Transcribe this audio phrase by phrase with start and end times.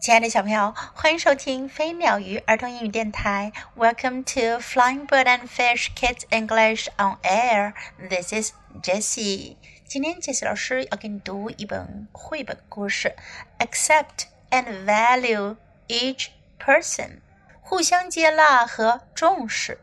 [0.00, 3.52] 亲爱的小朋友，欢迎收听飞鸟鱼儿童英语电台。
[3.76, 7.74] Welcome to Flying Bird and Fish Kids English on Air.
[8.08, 8.52] This is
[8.82, 9.56] Jessie.
[9.86, 13.14] 今天 Jessie 老师要给你读一本绘本故事
[13.58, 15.58] ，Accept and Value
[15.88, 16.28] Each
[16.58, 17.20] Person.
[17.60, 19.82] 互相接纳和重视。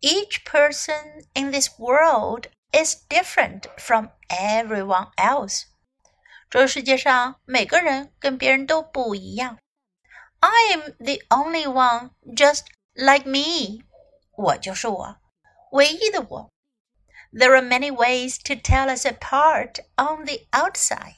[0.00, 5.62] Each person in this world is different from everyone else.
[6.50, 9.58] 这世界上每个人跟别人都不一样。
[10.40, 12.62] I am the only one just
[12.94, 13.84] like me。
[14.34, 15.16] 我就是我，
[15.72, 16.50] 唯一的我。
[17.32, 21.14] There are many ways to tell us apart on the outside。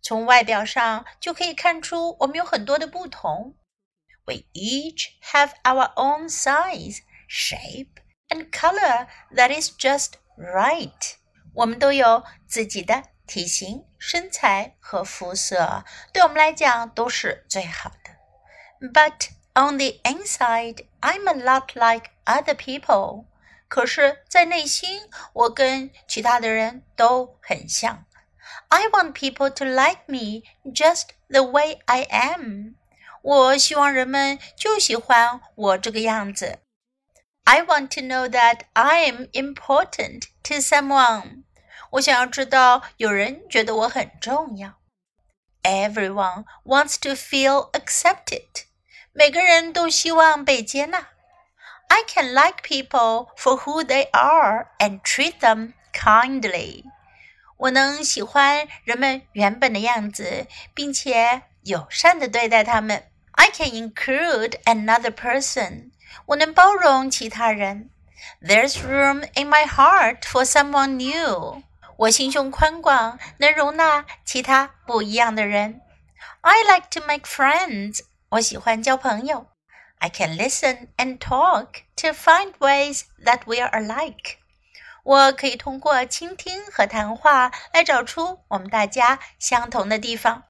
[0.00, 3.56] 从外表上就可以看出我们有很多的不同。
[4.24, 7.96] We each have our own size, shape,
[8.28, 11.16] and color that is just right。
[11.52, 15.83] 我们都有自己的体型、身材和肤色
[16.13, 18.89] 对我们来讲都是最好的。
[18.89, 23.25] But on the inside, I'm a lot like other people.
[23.67, 28.05] 可是，在内心，我跟其他的人都很像。
[28.69, 32.75] I want people to like me just the way I am.
[33.21, 36.59] 我希望人们就喜欢我这个样子。
[37.43, 41.43] I want to know that I am important to someone.
[41.91, 44.75] 我想要知道有人觉得我很重要。
[45.63, 48.65] Everyone wants to feel accepted。
[49.11, 51.07] 每个人都希望被接纳。
[51.89, 56.83] I can like people for who they are and treat them kindly。
[57.57, 63.09] 我能喜欢人们原本的样子，并且友善的对待他们。
[63.31, 65.91] I can include another person。
[66.27, 67.89] 我能包容其他人。
[68.41, 71.63] There's room in my heart for someone new。
[71.97, 75.81] 我心胸宽广，能容纳其他不一样的人。
[76.41, 78.01] I like to make friends。
[78.29, 79.47] 我喜欢交朋友。
[79.99, 84.35] I can listen and talk to find ways that we are alike。
[85.03, 90.43] 我可以通过倾听和谈话来找出我们大家相同的地方。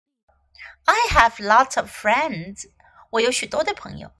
[0.83, 2.65] I have lots of friends。
[3.11, 4.11] 我有许多的朋友。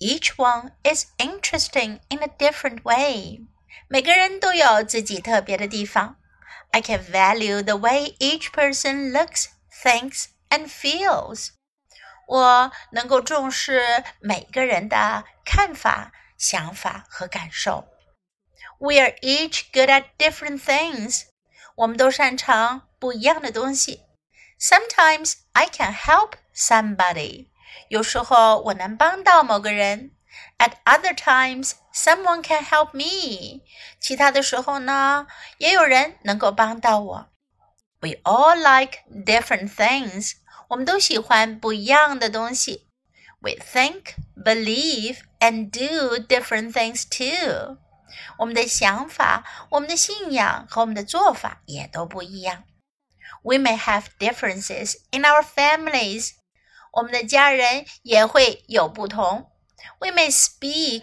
[0.00, 3.46] Each one is interesting in a different way。
[3.88, 6.16] 每个人都有自己特别的地方。
[6.72, 9.48] I can value the way each person looks,
[9.82, 11.50] thinks, and feels.
[12.26, 17.86] 我能够重视每个人的看法、想法和感受。
[18.78, 21.24] We are each good at different things.
[21.76, 24.02] 我们都擅长不一样的东西。
[24.60, 27.48] Sometimes I can help somebody.
[27.88, 30.12] 有时候我能帮到某个人。
[30.58, 33.62] At other times, someone can help me.
[34.00, 35.26] 其他的时候呢，
[35.58, 37.28] 也有人能够帮到我。
[38.00, 40.32] We all like different things.
[40.68, 42.88] 我们都喜欢不一样的东西。
[43.40, 47.78] We think, believe, and do different things too.
[48.38, 52.64] 我们的想法、我们的信仰和我们的做法也都不一样。
[53.42, 56.32] We may have differences in our families.
[56.92, 59.50] 我们的家人也会有不同。
[60.00, 61.02] we may speak,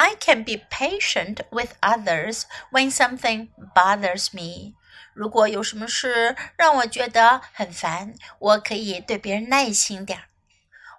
[0.00, 4.74] I can be patient with others when something bothers me.
[5.14, 10.24] 如果有什么事让我觉得很烦，我可以对别人耐心点儿。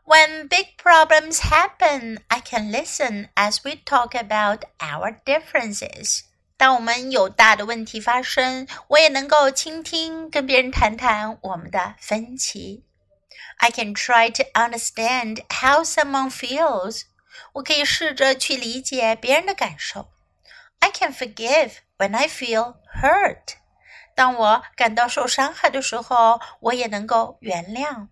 [0.06, 6.22] When big problems happen, I can listen as we talk about our differences.
[6.56, 12.84] 当我们有大的问题发生，我也能够倾听，跟别人谈谈我们的分歧。
[13.58, 17.02] I can try to understand how someone feels.
[17.54, 20.10] 我可以试着去理解别人的感受。
[20.80, 23.56] I can forgive when I feel hurt。
[24.16, 28.08] 当我感到受伤害的时候，我也能够原谅。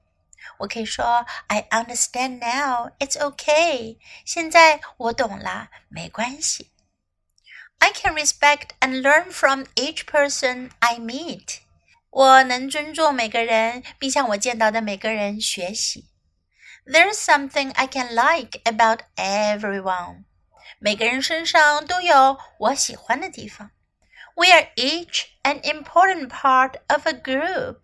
[0.59, 2.91] 我可以说：“I understand now.
[2.99, 3.97] It's okay.
[4.25, 6.71] 现在我懂了，没关系。”
[7.79, 11.57] I can respect and learn from each person I meet.
[12.09, 16.05] 我能尊重每个人，并向我见到的每个人学习。
[16.85, 20.25] there's something I can like about everyone.
[20.79, 23.71] 每个人身上都有我喜欢的地方。
[24.35, 27.77] We are each an important part of a group.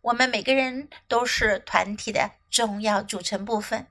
[0.00, 3.86] 我们每个人都是团体的重要组成部分。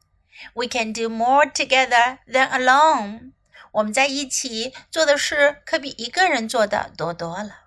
[0.53, 3.33] We can do more together than alone.
[3.71, 7.61] 我们在一起做的事可比一个人做的多多了。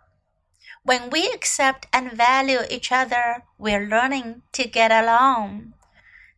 [0.85, 5.73] When we accept and value each other, we're learning to get along.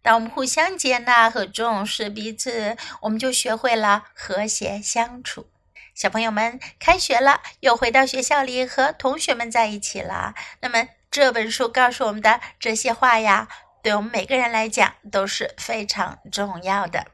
[0.01, 5.48] 当我们互相接纳和重视彼此，我们就学会了和谐相处。
[5.94, 10.33] 小朋友们，开学了，又回到学校里和同学们在一起了。
[10.62, 13.48] 那么这本书告诉我们的这些话呀，
[13.83, 17.07] 对我们每个人来讲都是非常重要的。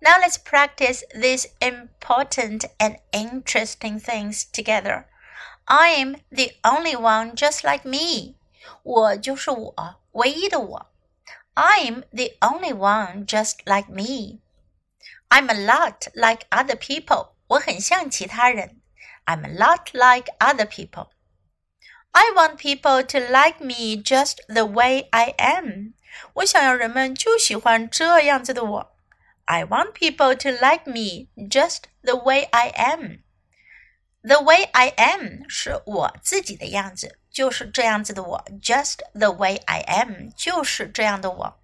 [0.00, 5.04] Now let's practice these important and interesting things together.
[5.66, 8.34] I am the only one just like me.
[8.82, 10.91] 我就是我，唯一的我。
[11.55, 14.41] I'm the only one just like me.
[15.29, 17.29] I'm a lot like other people.
[17.47, 18.81] 我很像其他人。
[19.25, 21.09] I'm a lot like other people.
[22.11, 25.93] I want people to like me just the way I am.
[26.33, 28.95] 我想要人们就喜欢这样子的我。
[29.45, 33.23] I want people to like me just the way I am.
[34.23, 38.44] The way I am 是我自己的样子， 就是这样子的我。
[38.60, 41.56] Just the way I am 就是这样的我。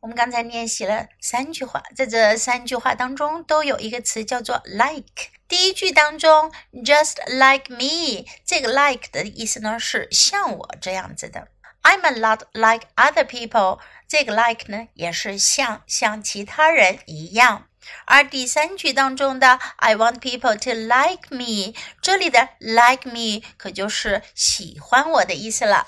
[0.00, 5.28] 我们刚才练习了三句话，在这三句话当中都有一个词叫做 like。
[5.46, 11.48] 第一句当中，just like me，这个 like 的意思呢是像我这样子的。
[11.82, 17.66] I'm a lot like other people，这个 like 呢也是像像其他人一样。
[18.04, 25.86] 而第三句当中的 I want people to like me，这里的 like me 可就是喜欢我的意思了。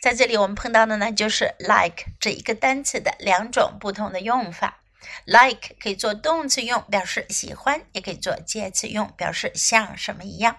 [0.00, 4.78] 在这里，我们碰到的呢，就是 like 这一个单词的两种不同的用法。
[5.24, 10.56] like 可以做动词用，表示喜欢；也可以做介词用，表示像什么一样。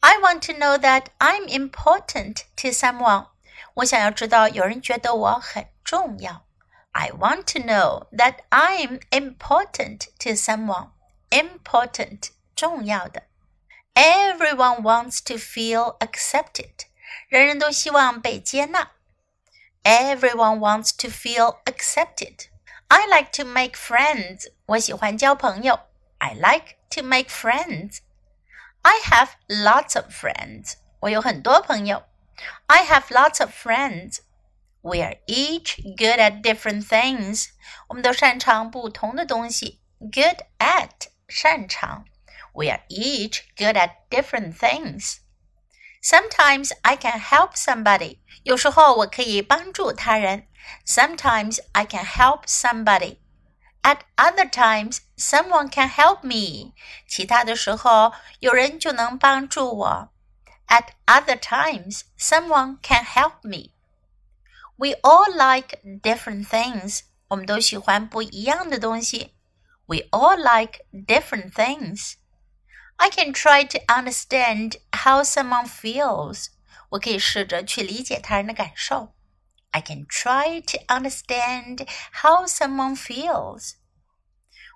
[0.00, 3.28] I want to know that I'm important to someone。
[3.74, 6.44] 我想要知道有人觉得我很重要。
[6.91, 10.89] I want to know that I'm important to someone.
[11.29, 13.23] Important 重要的。
[13.93, 16.87] Everyone wants to feel accepted.
[17.29, 18.91] 人人都希望被接纳。
[19.83, 22.47] Everyone wants to feel accepted.
[22.89, 24.51] I like to make friends.
[24.65, 25.79] 我喜欢交朋友。
[26.19, 27.99] I like to make friends.
[28.81, 30.73] I have lots of friends.
[31.01, 32.03] 我有很多朋友。
[32.67, 34.19] I have lots of friends.
[34.81, 37.49] We are each good at different things.
[37.87, 39.81] 我们都擅长不同的东西。
[39.99, 42.05] Good at 擅长。
[42.53, 45.17] We are each good at different things.
[46.01, 48.19] Sometimes I can help somebody.
[48.43, 50.47] 有时候我可以帮助他人。
[50.85, 53.17] Sometimes I can help somebody.
[53.81, 56.73] At other times, someone can help me.
[57.07, 60.09] 其他的时候，有人就能帮助我。
[60.67, 63.71] At other times, someone can help me.
[64.81, 67.01] We all like different things.
[67.29, 69.33] 我们都喜欢不一样的东西。
[69.87, 72.13] We all like different things.
[72.97, 76.47] I can try to understand how someone feels.
[76.89, 79.13] 我可以试着去理解他人的感受。
[79.71, 81.87] I can try to understand
[82.21, 83.73] how someone feels.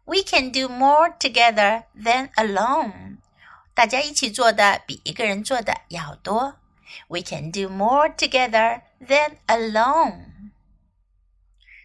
[0.06, 3.18] We can do more together than alone.
[3.74, 6.58] 大家一起做的比一个人做的要多。
[7.08, 10.53] We can do more together than alone.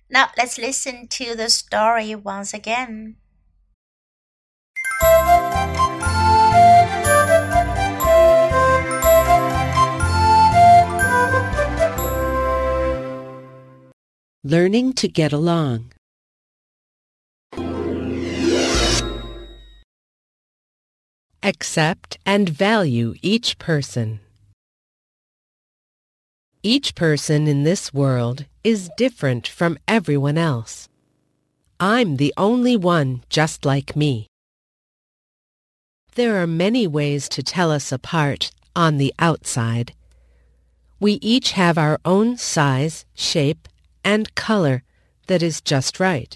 [0.09, 3.15] Now let's listen to the story once again.
[14.43, 15.93] Learning to get along.
[21.43, 24.19] Accept and value each person.
[26.63, 30.87] Each person in this world is different from everyone else.
[31.79, 34.27] I'm the only one just like me.
[36.13, 39.93] There are many ways to tell us apart on the outside.
[40.99, 43.67] We each have our own size, shape,
[44.05, 44.83] and color
[45.25, 46.35] that is just right.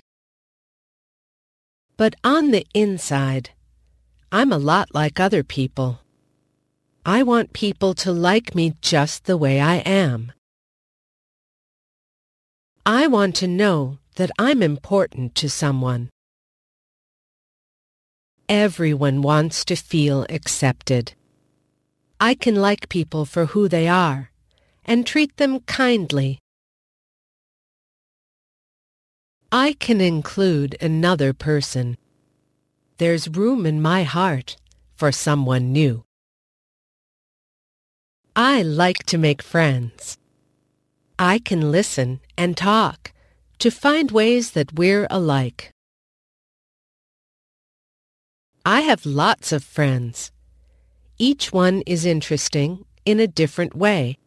[1.98, 3.52] But on the inside,
[4.32, 6.00] I'm a lot like other people.
[7.06, 10.32] I want people to like me just the way I am.
[12.86, 16.10] I want to know that I'm important to someone.
[18.50, 21.14] Everyone wants to feel accepted.
[22.20, 24.32] I can like people for who they are
[24.86, 26.40] and treat them kindly
[29.52, 31.98] I can include another person.
[32.98, 34.58] There's room in my heart
[34.96, 36.05] for someone new.
[38.38, 40.18] I like to make friends.
[41.18, 43.14] I can listen and talk
[43.60, 45.72] to find ways that we're alike.
[48.66, 50.34] I have lots of friends.
[51.18, 54.18] Each one is interesting in a different way.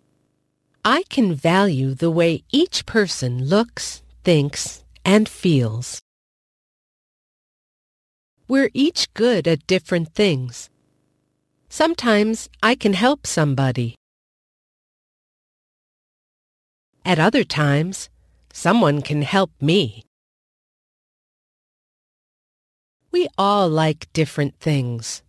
[0.87, 6.01] I can value the way each person looks, thinks, and feels.
[8.49, 10.71] We're each good at different things.
[11.69, 13.98] Sometimes I can help somebody.
[17.09, 18.11] At other times,
[18.53, 20.05] someone can help me.
[23.11, 25.23] We all like different things.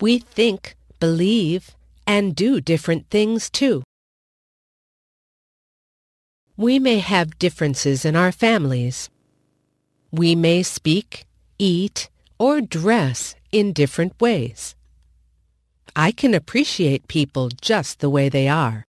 [0.00, 1.76] We think, believe,
[2.06, 3.82] and do different things too.
[6.56, 9.10] We may have differences in our families.
[10.10, 11.26] We may speak,
[11.58, 14.74] eat, or dress in different ways.
[15.94, 18.86] I can appreciate people just the way they are.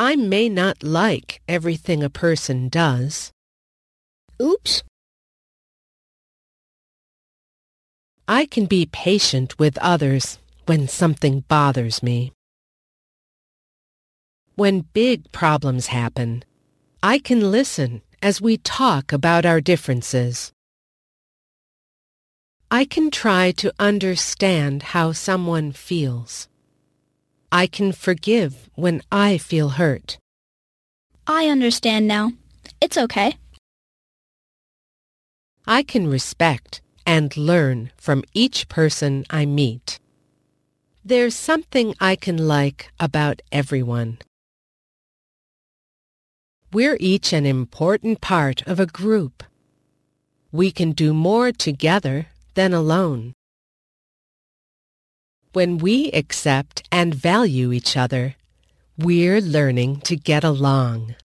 [0.00, 3.32] I may not like everything a person does.
[4.40, 4.84] Oops.
[8.28, 12.32] I can be patient with others when something bothers me.
[14.54, 16.44] When big problems happen,
[17.02, 20.52] I can listen as we talk about our differences.
[22.70, 26.48] I can try to understand how someone feels.
[27.50, 30.18] I can forgive when I feel hurt.
[31.26, 32.32] I understand now.
[32.80, 33.36] It's okay.
[35.66, 39.98] I can respect and learn from each person I meet.
[41.04, 44.18] There's something I can like about everyone.
[46.70, 49.42] We're each an important part of a group.
[50.52, 53.32] We can do more together than alone.
[55.53, 58.35] When we accept and value each other,
[58.97, 61.15] we're learning to get along.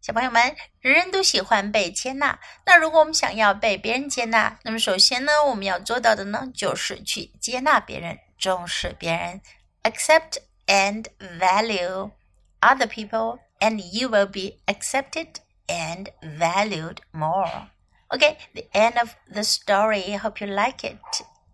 [0.00, 2.38] 小朋友们，人人都喜欢被接纳。
[2.64, 9.42] 那如果我们想要被别人接纳，那么首先呢，我们要做到的呢，就是去接纳别人，重视别人，
[9.82, 11.06] accept and
[11.38, 12.12] value
[12.60, 15.34] other people, and you will be accepted
[15.66, 17.68] and valued more.
[18.13, 20.13] Okay, the end of the story.
[20.13, 21.01] I hope you like it.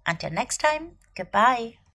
[0.05, 1.79] Until next time, goodbye.